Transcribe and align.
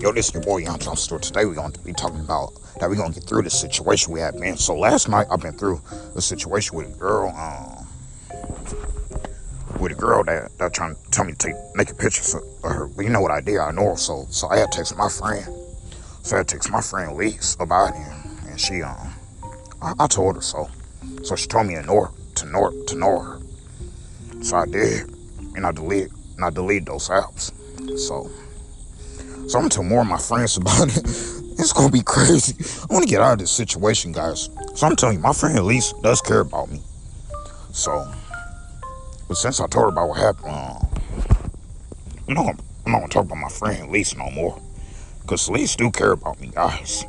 Yo, 0.00 0.10
this 0.12 0.28
is 0.28 0.34
your 0.34 0.42
boy 0.42 0.64
Jump 0.64 0.96
Store. 0.96 1.18
Today 1.18 1.44
we're 1.44 1.52
gonna 1.52 1.76
be 1.84 1.92
talking 1.92 2.20
about 2.20 2.54
that 2.80 2.88
we're 2.88 2.96
gonna 2.96 3.12
get 3.12 3.24
through 3.24 3.42
the 3.42 3.50
situation 3.50 4.14
we 4.14 4.20
have 4.20 4.32
been. 4.40 4.56
So 4.56 4.74
last 4.74 5.10
night 5.10 5.26
I've 5.30 5.42
been 5.42 5.52
through 5.52 5.78
a 6.14 6.22
situation 6.22 6.74
with 6.74 6.86
a 6.86 6.98
girl, 6.98 7.28
um, 7.36 7.86
with 9.78 9.92
a 9.92 9.94
girl 9.94 10.24
that 10.24 10.56
that 10.56 10.72
trying 10.72 10.94
to 10.94 11.10
tell 11.10 11.26
me 11.26 11.32
to 11.32 11.38
take 11.38 11.54
naked 11.74 11.98
pictures 11.98 12.34
of 12.34 12.42
her. 12.62 12.86
But 12.86 13.04
you 13.04 13.10
know 13.10 13.20
what 13.20 13.30
I 13.30 13.42
did? 13.42 13.58
I 13.58 13.72
know 13.72 13.90
her, 13.90 13.96
so 13.98 14.26
so 14.30 14.48
I 14.48 14.56
had 14.56 14.72
to 14.72 14.78
text 14.78 14.96
my 14.96 15.10
friend. 15.10 15.44
So 16.22 16.36
I 16.36 16.38
had 16.38 16.48
text 16.48 16.70
my 16.70 16.80
friend 16.80 17.14
Lise 17.14 17.58
about 17.60 17.90
it, 17.90 18.48
and 18.48 18.58
she 18.58 18.80
um, 18.80 19.12
I, 19.82 19.92
I 19.98 20.06
told 20.06 20.36
her 20.36 20.42
so. 20.42 20.70
So 21.24 21.36
she 21.36 21.46
told 21.46 21.66
me 21.66 21.74
to 21.74 21.80
ignore 21.80 22.10
to 22.36 22.46
ignore 22.46 22.70
to 22.70 22.94
ignore 22.94 23.22
her. 23.22 23.40
So 24.40 24.56
I 24.56 24.64
did, 24.64 25.14
and 25.56 25.66
I 25.66 25.72
deleted 25.72 26.10
and 26.36 26.44
I 26.46 26.48
deleted 26.48 26.86
those 26.86 27.10
apps. 27.10 27.52
So. 27.98 28.30
So 29.50 29.58
I'm 29.58 29.64
gonna 29.64 29.70
tell 29.70 29.82
more 29.82 30.02
of 30.02 30.06
my 30.06 30.16
friends 30.16 30.56
about 30.58 30.96
it. 30.96 30.98
It's 31.58 31.72
gonna 31.72 31.90
be 31.90 32.02
crazy. 32.02 32.54
I 32.88 32.94
wanna 32.94 33.06
get 33.06 33.20
out 33.20 33.32
of 33.32 33.38
this 33.40 33.50
situation, 33.50 34.12
guys. 34.12 34.48
So 34.76 34.86
I'm 34.86 34.94
telling 34.94 35.16
you, 35.16 35.22
my 35.22 35.32
friend 35.32 35.58
Elise 35.58 35.92
does 36.04 36.20
care 36.20 36.38
about 36.38 36.70
me. 36.70 36.80
So, 37.72 38.08
but 39.26 39.36
since 39.36 39.58
I 39.58 39.66
told 39.66 39.86
her 39.86 39.88
about 39.88 40.08
what 40.10 40.18
happened, 40.18 40.46
uh, 40.50 40.78
I'm, 42.28 42.34
not 42.34 42.46
gonna, 42.46 42.58
I'm 42.86 42.92
not 42.92 42.98
gonna 43.00 43.08
talk 43.08 43.24
about 43.24 43.38
my 43.38 43.48
friend 43.48 43.88
Elise 43.88 44.16
no 44.16 44.30
more. 44.30 44.56
Because 45.22 45.48
Elise 45.48 45.74
do 45.74 45.90
care 45.90 46.12
about 46.12 46.40
me, 46.40 46.52
guys. 46.54 47.04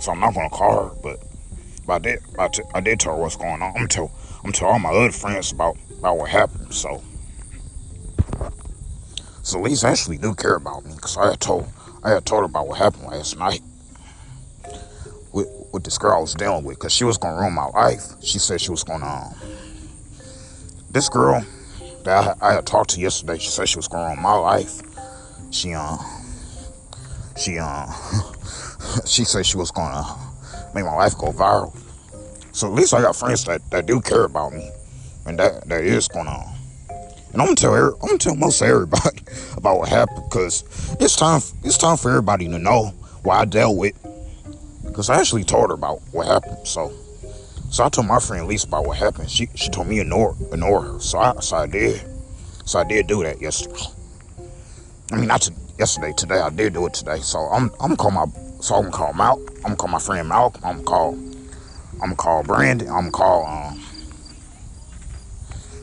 So 0.00 0.12
I'm 0.12 0.20
not 0.20 0.34
gonna 0.34 0.50
call 0.50 0.90
her, 0.90 0.94
but, 1.02 1.22
but 1.86 1.92
I 1.94 1.98
did 1.98 2.18
I, 2.38 2.48
t- 2.48 2.62
I 2.74 2.80
did 2.80 3.00
tell 3.00 3.16
her 3.16 3.22
what's 3.22 3.36
going 3.36 3.62
on. 3.62 3.62
I'm 3.62 3.72
gonna 3.72 3.88
tell 3.88 4.12
I'm 4.44 4.52
tell 4.52 4.68
all 4.68 4.78
my 4.78 4.90
other 4.90 5.12
friends 5.12 5.50
about, 5.50 5.78
about 5.98 6.18
what 6.18 6.28
happened. 6.28 6.74
So 6.74 7.02
Lisa 9.58 9.88
actually 9.88 10.18
do 10.18 10.34
care 10.34 10.54
about 10.54 10.84
me 10.84 10.92
because 10.94 11.16
I 11.16 11.30
had 11.30 11.40
told 11.40 11.66
I 12.02 12.10
had 12.10 12.24
told 12.24 12.42
her 12.42 12.46
about 12.46 12.68
what 12.68 12.78
happened 12.78 13.04
last 13.04 13.38
night 13.38 13.60
with 15.32 15.48
with 15.72 15.84
this 15.84 15.98
girl 15.98 16.16
I 16.16 16.20
was 16.20 16.34
dealing 16.34 16.64
with 16.64 16.78
because 16.78 16.92
she 16.92 17.04
was 17.04 17.18
gonna 17.18 17.40
ruin 17.40 17.54
my 17.54 17.66
life. 17.66 18.02
She 18.22 18.38
said 18.38 18.60
she 18.60 18.70
was 18.70 18.84
gonna. 18.84 19.06
Um, 19.06 19.34
this 20.90 21.08
girl 21.08 21.44
that 22.04 22.36
I, 22.42 22.48
I, 22.48 22.54
had 22.54 22.66
talked 22.66 22.90
to 22.90 23.00
yesterday, 23.00 23.38
she 23.38 23.48
said 23.48 23.68
she 23.68 23.76
was 23.76 23.88
gonna 23.88 24.08
ruin 24.08 24.22
my 24.22 24.34
life. 24.34 24.82
She 25.50 25.74
um 25.74 25.98
she 27.36 27.58
um 27.58 27.88
she 29.06 29.24
said 29.24 29.46
she 29.46 29.56
was 29.56 29.70
gonna 29.70 30.04
make 30.74 30.84
my 30.84 30.94
life 30.94 31.16
go 31.16 31.32
viral. 31.32 31.76
So 32.52 32.66
at 32.66 32.74
least 32.74 32.92
I 32.92 33.02
got 33.02 33.14
friends 33.16 33.44
that, 33.44 33.68
that 33.70 33.86
do 33.86 34.00
care 34.00 34.24
about 34.24 34.52
me 34.52 34.70
and 35.26 35.38
that 35.38 35.68
that 35.68 35.84
is 35.84 36.08
gonna 36.08 36.44
and 37.32 37.40
I'm 37.40 37.46
gonna 37.46 37.56
tell 37.56 37.74
her, 37.74 37.92
I'm 37.94 38.08
gonna 38.08 38.18
tell 38.18 38.34
most 38.34 38.60
everybody 38.60 39.20
about 39.56 39.78
what 39.78 39.88
happened 39.88 40.24
because 40.28 40.64
it's 41.00 41.16
time. 41.16 41.40
It's 41.62 41.78
time 41.78 41.96
for 41.96 42.10
everybody 42.10 42.48
to 42.48 42.58
know 42.58 42.86
what 43.22 43.36
I 43.36 43.44
dealt 43.44 43.76
with. 43.76 43.94
Because 44.84 45.10
I 45.10 45.20
actually 45.20 45.44
told 45.44 45.70
her 45.70 45.74
about 45.74 46.00
what 46.10 46.26
happened. 46.26 46.66
So, 46.66 46.92
so 47.70 47.84
I 47.84 47.88
told 47.88 48.08
my 48.08 48.18
friend 48.18 48.48
Lisa 48.48 48.66
about 48.66 48.86
what 48.86 48.96
happened. 48.96 49.30
She 49.30 49.48
she 49.54 49.68
told 49.68 49.86
me 49.86 50.00
ignore 50.00 50.36
ignore 50.52 50.82
her. 50.82 51.00
So 51.00 51.18
I 51.18 51.38
so 51.40 51.56
I 51.56 51.66
did. 51.66 52.02
So 52.64 52.80
I 52.80 52.84
did 52.84 53.06
do 53.06 53.22
that 53.22 53.40
yesterday. 53.40 53.80
I 55.12 55.16
mean, 55.16 55.28
not 55.28 55.42
to, 55.42 55.52
yesterday. 55.78 56.12
Today 56.16 56.40
I 56.40 56.50
did 56.50 56.74
do 56.74 56.86
it 56.86 56.94
today. 56.94 57.18
So 57.20 57.38
I'm 57.38 57.70
I'm 57.80 57.94
gonna 57.94 57.96
call 57.96 58.10
my 58.10 58.26
so 58.60 58.74
I'm 58.74 58.82
gonna 58.82 58.96
call 58.96 59.12
Malcolm. 59.12 59.46
I'm 59.58 59.62
gonna 59.62 59.76
call 59.76 59.88
my 59.88 59.98
friend 60.00 60.28
Malcolm. 60.28 60.62
I'm 60.64 60.76
gonna 60.76 60.84
call. 60.84 61.14
I'm 61.94 61.98
gonna 62.00 62.16
call 62.16 62.42
Brandon. 62.42 62.88
I'm 62.88 62.94
gonna 62.94 63.10
call. 63.12 63.46
Um. 63.46 63.80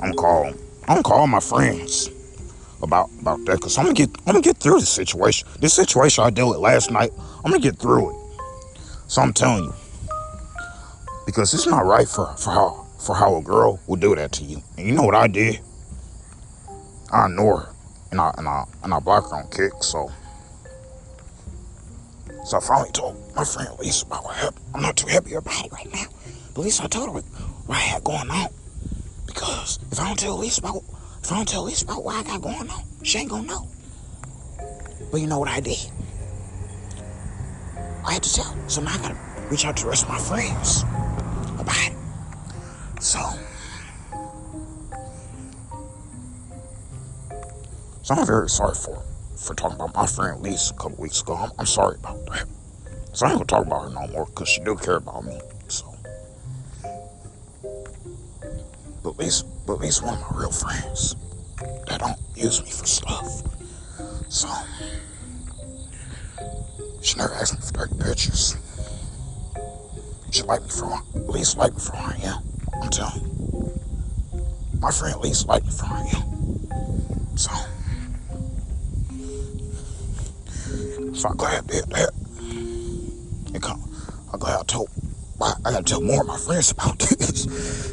I'm 0.00 0.10
gonna 0.10 0.14
call 0.14 0.52
I'm 0.82 0.88
gonna 0.88 1.02
call 1.02 1.26
my 1.26 1.40
friends 1.40 2.10
about 2.82 3.08
about 3.20 3.44
that 3.44 3.56
because 3.56 3.78
I'm 3.78 3.84
gonna 3.84 3.94
get 3.94 4.10
I'm 4.26 4.34
gonna 4.34 4.40
get 4.40 4.56
through 4.56 4.80
this 4.80 4.90
situation. 4.90 5.48
This 5.60 5.74
situation 5.74 6.24
I 6.24 6.30
dealt 6.30 6.50
with 6.50 6.58
last 6.58 6.90
night, 6.90 7.12
I'm 7.44 7.50
gonna 7.50 7.60
get 7.60 7.78
through 7.78 8.10
it. 8.10 8.16
So 9.06 9.22
I'm 9.22 9.32
telling 9.32 9.64
you, 9.64 9.74
because 11.24 11.54
it's 11.54 11.66
not 11.66 11.84
right 11.84 12.08
for 12.08 12.34
for 12.36 12.50
how 12.50 12.86
for 12.98 13.14
how 13.14 13.36
a 13.36 13.42
girl 13.42 13.78
will 13.86 13.96
do 13.96 14.14
that 14.16 14.32
to 14.32 14.44
you. 14.44 14.62
And 14.76 14.86
you 14.86 14.94
know 14.94 15.02
what 15.02 15.14
I 15.14 15.28
did? 15.28 15.60
I 17.12 17.26
ignore 17.26 17.60
her 17.60 17.74
and 18.10 18.20
I 18.20 18.34
and 18.36 18.48
I 18.48 18.64
and 18.82 18.92
I 18.92 18.98
block 18.98 19.30
her 19.30 19.36
on 19.36 19.48
Kik. 19.50 19.82
So 19.82 20.10
so 22.44 22.56
I 22.56 22.60
finally 22.60 22.90
told 22.90 23.16
my 23.36 23.44
friend 23.44 23.68
Lisa 23.78 24.04
about 24.06 24.24
what 24.24 24.34
happened. 24.34 24.64
I'm 24.74 24.82
not 24.82 24.96
too 24.96 25.06
happy 25.06 25.34
about 25.34 25.64
it 25.64 25.72
right 25.72 25.92
now, 25.92 26.06
but 26.54 26.62
at 26.62 26.64
least 26.64 26.82
I 26.82 26.88
told 26.88 27.08
her 27.08 27.14
what 27.14 27.24
I 27.76 27.80
had 27.80 28.02
going 28.02 28.30
on. 28.30 28.48
Because 29.32 29.78
if 29.90 29.98
I 29.98 30.06
don't 30.06 30.18
tell 30.18 30.36
Lisa 30.36 30.60
about 30.60 30.82
if 31.22 31.32
I 31.32 31.36
don't 31.36 31.48
tell 31.48 31.64
Lisa 31.64 31.84
about 31.84 32.04
what 32.04 32.16
I 32.16 32.22
got 32.22 32.42
going 32.42 32.68
on, 32.68 32.82
she 33.02 33.18
ain't 33.18 33.30
gonna 33.30 33.46
know. 33.46 33.68
But 35.10 35.20
you 35.20 35.26
know 35.26 35.38
what 35.38 35.48
I 35.48 35.60
did? 35.60 35.90
I 38.04 38.14
had 38.14 38.22
to 38.22 38.34
tell. 38.34 38.68
So 38.68 38.80
now 38.82 38.92
I 38.94 38.98
gotta 38.98 39.16
reach 39.50 39.64
out 39.64 39.76
to 39.78 39.84
the 39.84 39.88
rest 39.88 40.04
of 40.04 40.10
my 40.10 40.18
friends 40.18 40.82
about 41.58 41.76
it. 41.78 41.94
So 43.02 43.20
So 48.02 48.14
I'm 48.14 48.26
very 48.26 48.48
sorry 48.48 48.74
for 48.74 49.02
for 49.36 49.54
talking 49.54 49.76
about 49.76 49.94
my 49.94 50.06
friend 50.06 50.40
Lisa 50.42 50.74
a 50.74 50.76
couple 50.76 50.96
weeks 50.98 51.22
ago. 51.22 51.34
I'm, 51.34 51.50
I'm 51.58 51.66
sorry 51.66 51.96
about 51.96 52.24
that. 52.26 52.46
So 53.12 53.26
I 53.26 53.30
ain't 53.30 53.38
gonna 53.38 53.44
talk 53.46 53.66
about 53.66 53.84
her 53.84 53.90
no 53.90 54.12
more 54.12 54.26
because 54.26 54.48
she 54.48 54.60
do 54.62 54.76
care 54.76 54.96
about 54.96 55.24
me. 55.24 55.40
At 59.12 59.18
least, 59.18 59.46
at 59.68 59.78
least 59.78 60.02
one 60.02 60.14
of 60.14 60.20
my 60.20 60.40
real 60.40 60.50
friends 60.50 61.16
that 61.86 62.00
don't 62.00 62.18
use 62.34 62.62
me 62.62 62.70
for 62.70 62.86
stuff. 62.86 63.42
So, 64.30 64.48
she 67.02 67.18
never 67.18 67.34
asked 67.34 67.54
me 67.54 67.60
for 67.60 67.72
dirty 67.72 67.94
pictures. 68.02 68.56
She 70.30 70.42
like 70.44 70.62
me 70.62 70.68
for 70.68 70.94
at 71.14 71.28
least 71.28 71.58
like 71.58 71.74
me 71.74 71.80
for 71.80 71.94
who 71.94 72.10
I 72.10 72.16
am. 72.26 72.42
I'm 72.82 72.88
telling 72.88 73.20
you. 73.20 73.80
My 74.80 74.90
friend 74.90 75.14
at 75.14 75.20
least 75.20 75.46
like 75.46 75.64
me 75.64 75.70
for 75.70 75.84
who 75.84 75.94
I 75.94 76.06
am. 76.16 77.36
So, 77.36 77.50
so 81.12 81.28
I'm 81.28 81.36
glad 81.36 81.64
I 81.64 81.66
did 81.66 81.84
that. 81.90 82.10
And 83.54 83.64
I'm 84.32 84.38
glad 84.38 84.58
I 84.58 84.62
told. 84.62 84.88
I 85.42 85.54
gotta 85.64 85.82
tell 85.82 86.00
more 86.00 86.20
of 86.20 86.26
my 86.28 86.38
friends 86.38 86.70
about 86.70 86.98
this 87.18 87.46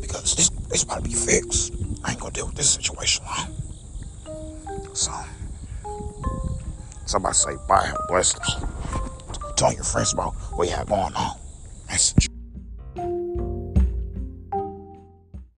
because 0.00 0.34
this 0.34 0.50
it's 0.74 0.82
about 0.82 1.04
to 1.04 1.08
be 1.08 1.14
fixed. 1.14 1.72
I 2.04 2.10
ain't 2.10 2.20
gonna 2.20 2.32
deal 2.32 2.46
with 2.46 2.56
this 2.56 2.70
situation 2.70 3.24
long. 3.24 3.54
So, 4.92 5.12
somebody 7.06 7.34
say 7.34 7.56
bye, 7.68 7.86
have 7.86 8.00
a. 8.08 8.44
Tell 9.56 9.72
your 9.72 9.84
friends 9.84 10.12
about 10.12 10.32
what 10.56 10.68
you 10.68 10.74
have 10.74 10.88
going 10.88 11.14
on. 11.14 11.38
Message. 11.88 12.33